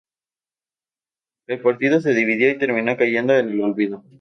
[1.45, 4.03] El partido se dividió y terminó cayendo en el olvido.